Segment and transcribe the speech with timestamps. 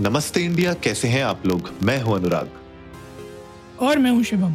[0.00, 1.68] नमस्ते इंडिया कैसे हैं आप लोग?
[1.82, 2.50] मैं हूँ अनुराग।
[3.80, 4.54] और मैं हूँ शिवम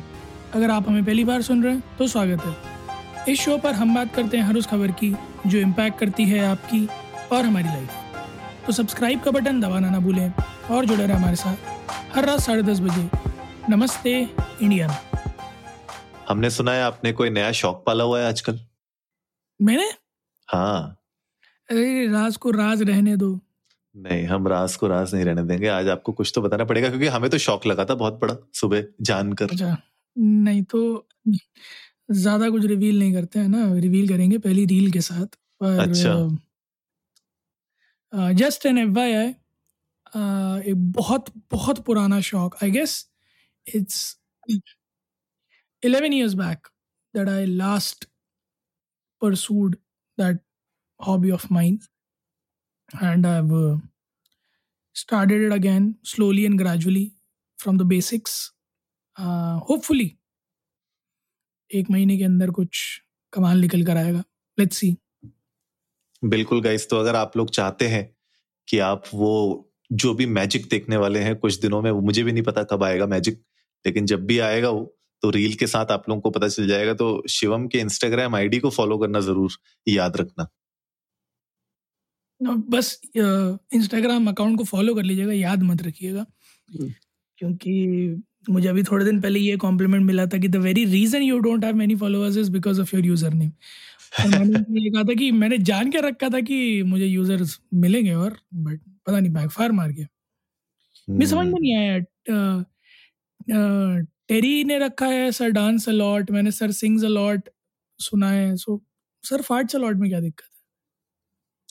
[0.56, 3.94] अगर आप हमें पहली बार सुन रहे हैं तो स्वागत है। इस शो पर हम
[3.96, 5.14] बात करते हैं हर उस खबर की
[5.48, 6.86] जो इम्पैक्ट करती है आपकी
[7.32, 10.32] और हमारी लाइफ तो सब्सक्राइब का बटन दबाना ना भूलें
[10.72, 13.10] और जुड़े रहे हमारे साथ हर रात साढ़े दस बजे।
[13.70, 14.20] नमस्ते
[14.62, 14.90] इंडिया
[16.30, 18.60] हमने सुना है आपने कोई नया शौक पाला हुआ है आजकल?
[19.60, 19.92] मैंने?
[20.50, 20.98] हाँ।
[21.70, 23.40] अरे राज को राज रहने दो।
[23.98, 27.08] नहीं हम राज को राज नहीं रहने देंगे। आज आपको कुछ तो बताना पड़ेगा क्योंकि
[27.08, 29.78] हमें तो शौक लगा था बहुत बड़ा सुबह जानकर। अच्छा
[30.18, 31.08] नहीं तो
[32.12, 33.74] ज़्यादा कुछ रिवील नहीं करते हैं ना?
[33.80, 36.14] रिवील करेंगे पहली रील के साथ पर अच्छा।
[38.34, 39.12] जस्ट एन एफ़ आई
[40.72, 42.94] एक बहुत बहुत पुराना शौक I guess
[43.66, 44.18] it's
[45.84, 46.70] eleven years back
[47.14, 48.06] that I last
[49.22, 49.76] pursued
[50.18, 50.40] that
[51.00, 51.78] hobby of mine
[52.94, 53.78] and I've uh,
[54.96, 57.14] started it again slowly and gradually
[57.60, 58.52] from the basics.
[59.18, 60.18] Uh, hopefully,
[61.72, 63.02] एक महीने के अंदर कुछ
[63.34, 64.24] कमाल निकल कर आएगा।
[64.58, 64.96] लेट्स सी
[66.24, 68.04] बिल्कुल गाइस तो अगर आप लोग चाहते हैं
[68.68, 69.34] कि आप वो
[69.92, 72.84] जो भी मैजिक देखने वाले हैं कुछ दिनों में वो मुझे भी नहीं पता कब
[72.84, 73.42] आएगा मैजिक
[73.86, 74.84] लेकिन जब भी आएगा वो
[75.24, 78.60] तो रील के साथ आप लोगों को पता चल जाएगा। तो शिवम के इंस्टाग्राम आईडी
[78.60, 79.52] को फॉलो करना ज़रूर
[79.88, 80.48] याद रखना।
[82.42, 86.26] बस इंस्टाग्राम अकाउंट को फॉलो कर लीजिएगा याद मत रखिएगा।
[86.70, 86.92] हम्म।
[87.40, 91.40] क्योंकि मुझे अभी थोड़े दिन पहले ये कॉम्प्लीमेंट मिला था कि the very reason you
[91.40, 93.52] don't have many followers is because of your username
[94.30, 98.38] मैंने ये कहा था कि मैंने जान के रखा था कि मुझे यूज़र्स मिलेंगे और
[98.56, 100.08] बट पता नहीं बैकफायर मार गया।
[101.08, 102.00] मैं समझ में नहीं आया
[104.30, 107.50] टेरी ने रखा है सर डांस अलॉट मैंने सर सिंग्स अलॉट
[108.00, 108.82] सुना है सो
[109.24, 110.50] सर फार्ट्स अलॉट में क्या दिक्कत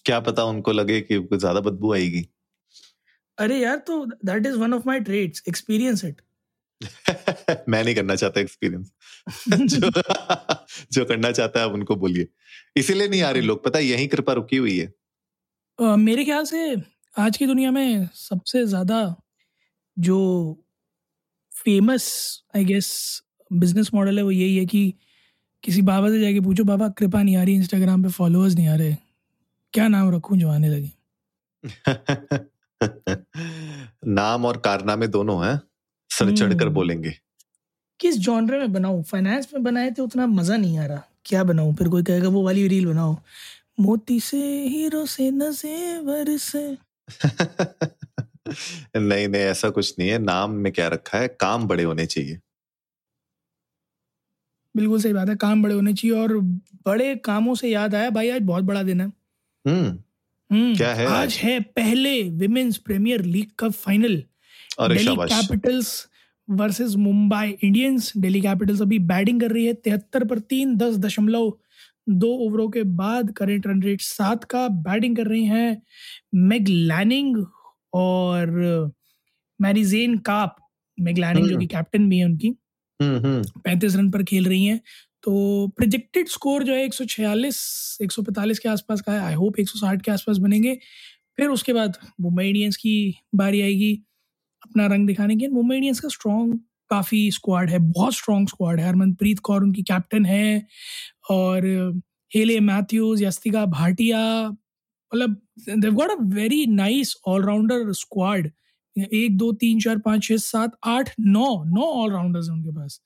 [0.06, 2.26] क्या पता उनको लगे कि ज़्यादा बदबू आएगी।
[3.38, 6.20] अरे यार तो that is one of my trades experience it
[7.68, 8.92] मैं नहीं करना चाहता एक्सपीरियंस
[9.52, 9.90] जो
[10.92, 12.28] जो करना चाहता है आप उनको बोलिए।
[12.76, 14.92] इसीलिए नहीं आ रही लोग पता है यही कृपा रुकी हुई है।
[15.78, 16.76] uh, मेरे ख्याल से
[17.16, 19.00] आज की दुनिया में सबसे ज़्यादा
[19.96, 20.18] जो
[21.52, 22.06] famous
[22.56, 22.88] I guess
[23.50, 24.92] business model है वो यही है कि
[25.64, 28.74] किसी बाबा से जाके पूछो बाबा कृपा नहीं आ रही इंस्टाग्राम पे फॉलोअर्स नहीं आ
[28.76, 28.94] रहे।
[29.76, 30.92] क्या नाम रखूँ जो आने लगे?
[34.06, 35.60] नाम और कारनामे दोनों हैं
[36.10, 37.14] सर चढ़कर हम्म। बोलेंगे।
[38.00, 39.02] किस जॉनरे में बनाऊँ?
[39.02, 41.74] फाइनेंस में बनाए थे उतना मज़ा नहीं आ रहा। क्या बनाऊँ?
[41.74, 43.16] फिर कोई कहेगा वो वाली रील बनाओ।
[43.80, 46.78] मोती से हीरो से नजेवर से।
[48.96, 51.28] नहीं नहीं ऐसा कुछ नहीं है। नाम में क्या रखा है?
[51.28, 52.40] काम बड़े होने चाहिए।
[54.76, 56.38] बिल्कुल सही बात है काम बड़े होने चाहिए और
[56.86, 59.25] बड़े कामों से याद आया। भाई आज बहुत बड़ा दिन है।
[59.68, 59.98] हम्म।
[60.56, 61.34] हम्म, क्या है आज?
[61.34, 64.24] है पहले Women's Premier League cup final
[64.80, 66.08] Delhi Capitals
[66.50, 71.58] versus Mumbai Indians Delhi Capitals अभी बैटिंग कर रही है तिहत्तर पर तीन दस दशमलव
[72.08, 75.82] दो ओवरों के बाद करेंट रन रेट सात का बैटिंग कर रही हैं
[76.34, 77.46] मेग लैनिंग
[77.94, 78.50] और
[79.60, 80.56] मैरिजेन काप
[81.00, 82.48] मेग लैनिंग जो। कि कैप्टन भी है उनकी।
[83.02, 84.80] हम्म हम्म। पैंतीस रन पर खेल रही हैं।
[85.26, 87.56] तो प्रोजेक्टेड स्कोर जो है एक सौ छियालीस,
[88.02, 90.74] एक सौ पैंतालीस के आसपास का है। आई होप एक सौ साठ के आसपास बनेंगे।
[91.36, 93.92] फिर उसके बाद मुंबई इंडियंस की बारी आएगी
[94.62, 96.54] अपना रंग दिखाने की। मुंबई इंडियंस का स्ट्रॉन्ग
[96.90, 100.66] काफ़ी स्क्वाड है, बहुत स्ट्रॉन्ग स्क्वाड है। हरमनप्रीत कौर उनकी कैप्टन है
[101.30, 101.66] और
[102.32, 105.36] हेले मैथ्यूज यस्तिका भाटिया मतलब
[105.78, 108.50] they've got a very nice allrounder squad
[108.96, 113.00] एक, दो, तीन, चार, पाँच छः सात, आठ, नौ नौ ऑलराउंडर्स हैं उनके पास।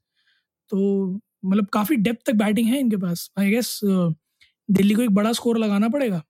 [0.71, 5.33] तो मतलब काफ़ी डेप्थ तक बैटिंग है इनके पास। आई गेस दिल्ली को एक बड़ा
[5.33, 6.23] स्कोर लगाना पड़ेगा।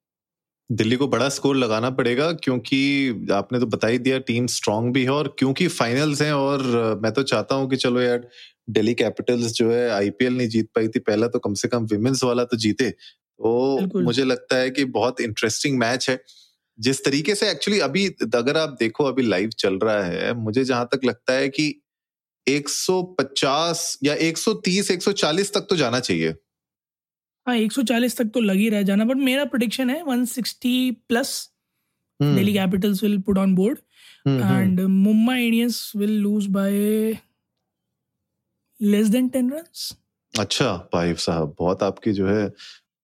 [0.71, 5.03] दिल्ली को बड़ा स्कोर लगाना पड़ेगा क्योंकि आपने तो बता ही दिया टीम स्ट्रांग भी
[5.04, 6.62] है और क्योंकि फाइनल्स हैं और
[7.03, 8.28] मैं तो चाहता हूँ कि चलो यार
[8.71, 12.25] दिल्ली कैपिटल्स जो है आईपीएल नहीं जीत पाई थी पहला तो कम से कम विमेंस
[12.25, 16.19] वाला तो जीते। तो मुझे लगता है कि बहुत इंटरेस्टिंग मैच है।
[16.78, 20.89] जिस तरीके से एक्चुअली अभी अगर आप देखो अभी लाइव चल रहा है मुझे जहाँ
[20.92, 21.68] तक लगता है कि
[22.47, 26.34] 150 या 130 140 तक तो जाना चाहिए।
[27.47, 31.31] हाँ 140 तक तो लग ही रह जाना बट मेरा प्रोडिक्शन है 160 plus
[32.21, 33.78] Delhi Capitals will put on board.
[34.28, 36.72] And Mumbai Indians will lose by
[38.81, 39.92] less than ten runs
[40.34, 42.53] अच्छा भाई साहब बहुत आपकी जो है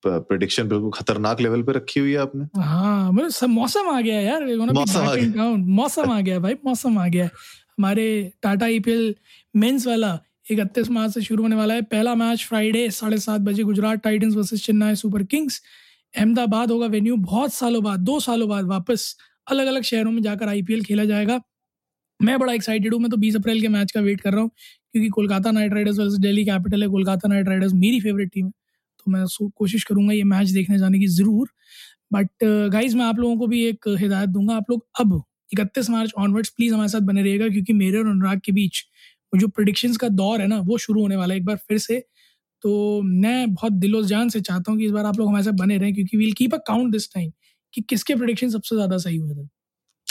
[0.05, 4.21] प्रिडिक्शन बिल्कुल खतरनाक लेवल पे रखी हुई है आपने। हाँ मतलब सब मौसम आ गया
[4.21, 5.59] यार मौसम आ town.
[5.59, 7.29] मौसम आ गया भाई मौसम आ गया
[7.79, 8.07] हमारे
[8.43, 9.15] टाटा ईपीएल
[9.55, 10.19] मेंस वाला
[10.51, 14.35] इकतीस मार्च से शुरू होने वाला है। पहला मैच फ्राइडे साढ़े सात बजे Gujarat Titans
[14.37, 15.61] versus Chennai Super Kings.
[16.15, 20.49] Ahmedabad होगा वेन्यू बहुत सालों बाद, दो सालों बाद वापस अलग अलग शहरों में जाकर
[20.49, 21.41] आईपीएल खेला जाएगा।
[22.21, 24.51] मैं बड़ा एक्साइटेड हूँ, मैं तो 20 अप्रैल के मैच का वेट कर रहा हूँ,
[24.93, 28.53] क्योंकि Kolkata Knight Riders versus Delhi Capital है, कोलकाता नाइट राइडर्स मेरी फेवरेट टीम है।
[29.07, 29.25] तो मैं
[29.57, 31.49] कोशिश करूँगा ये मैच देखने जाने की ज़रूर।
[32.13, 36.13] बट गाइज़ मैं आप लोगों को भी एक हिदायत दूँगा, आप लोग अब इकतीस मार्च
[36.19, 38.83] ऑनवर्ड्स प्लीज़ हमारे साथ बने रहिएगा, क्योंकि मेरे और अनुराग के बीच
[39.33, 42.01] जो प्रोडिक्शंस का दौर है ना, वो शुरू होने वाला है एक बार फिर से।
[42.65, 45.53] तो मैं बहुत दिलो जान से चाहता हूँ कि इस बार आप लोग हमारे साथ
[45.59, 47.31] बने रहें, क्योंकि we'll keep a count this time
[47.75, 49.49] कि किसके प्रोडिक्शन सबसे ज़्यादा सही हुए थे।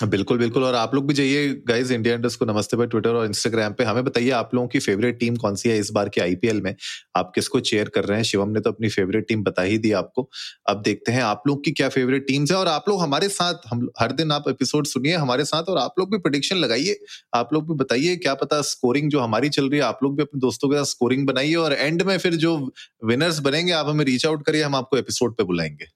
[0.04, 3.26] बिल्कुल बिल्कुल। और आप लोग भी जाइए गाइज़ इंडिया इंडस्ट को नमस्ते पर ट्विटर और
[3.26, 6.22] इंस्टाग्राम पे। हमें बताइए आप लोगों की फेवरेट टीम कौन सी है इस बार के
[6.22, 6.76] आईपीएल में?
[7.16, 8.24] आप किसको चेयर कर रहे हैं?
[8.24, 10.30] शिवम ने तो अपनी फेवरेट टीम बता ही दी आपको।
[10.70, 13.54] अब देखते हैं आप लोग की क्या फेवरेट टीम्स है। और आप लोग हमारे साथ,
[13.68, 17.00] हम हर दिन आप एपिसोड सुनिए हमारे साथ और आप लोग भी प्रोडिक्शन लगाइए।
[17.34, 20.24] आप लोग भी बताइए क्या पता स्कोरिंग जो हमारी चल रही है, आप लोग भी
[20.24, 22.58] अपने दोस्तों के साथ स्कोरिंग बनाइए। और एंड में फिर जो
[23.06, 25.95] विनर्स बनेंगे, आप हमें रीच आउट करिए, हम आपको एपिसोड पे बुलाएँगे।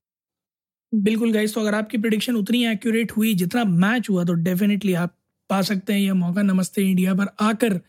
[0.93, 5.13] बिल्कुल गाइस तो अगर आपकी प्रिडिक्शन उतनी एक्यूरेट हुई जितना मैच हुआ तो डेफिनेटली आप
[5.49, 7.79] पा सकते हैं यह मौका। नमस्ते इंडिया पर आकर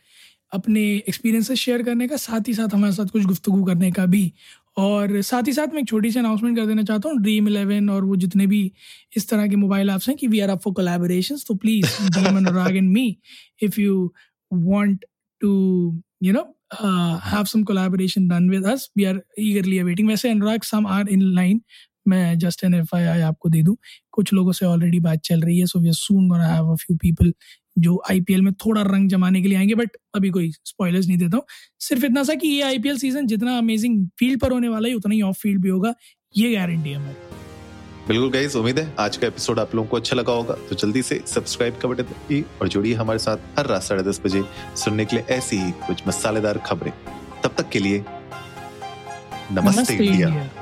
[0.52, 4.32] अपने एक्सपीरियंसेस शेयर करने का साथ ही साथ हमारे साथ कुछ गुफ्तु करने का भी।
[4.78, 7.88] और साथ ही साथ मैं एक छोटी सी अनाउंसमेंट कर देना चाहता हूँ ड्रीम इलेवन
[7.90, 8.60] और वो जितने भी
[9.16, 12.36] इस तरह के मोबाइल ऐप्स हैं कि we are up for collaboration तो please DM
[12.36, 13.16] Anurag and me
[13.62, 14.12] if you
[14.50, 15.04] want
[15.40, 15.52] to
[16.22, 16.42] you know
[17.26, 21.22] have some collaboration done with us we are eagerly awaiting वैसे Anurag some are in
[21.34, 21.60] line
[22.06, 23.76] मैं just N F आपको दे दूँ।
[24.12, 26.96] कुछ लोगों से already बात चल रही है so we soon gonna have a few
[26.96, 27.32] people
[27.76, 31.36] जो आईपीएल में थोड़ा रंग जमाने के लिए आएँगे बट अभी कोई स्पॉयलर्स नहीं देता
[31.36, 31.44] हूँ।
[31.80, 35.14] सिर्फ़ इतना सा कि ये आईपीएल सीज़न जितना अमेजिंग फ़ील्ड पर होने वाला है उतना
[35.14, 35.94] ही ऑफ़ फ़ील्ड भी होगा
[36.34, 37.38] ये गारंटी है हमारी।
[38.08, 41.02] बिल्कुल गाइस उम्मीद है आज का एपिसोड आप लोगों को अच्छा लगा होगा। तो जल्दी
[41.02, 44.42] से सब्सक्राइब का बटन दबाइए और जुड़िए हमारे साथ हर रात साढ़े दस बजे
[44.76, 46.92] सुनने के लिए ऐसी ही कुछ मसालेदार खबरें।
[47.44, 47.98] तब तक के लिए
[49.52, 50.59] नमस्ते, नमस्ते इंडिया, इंडिया।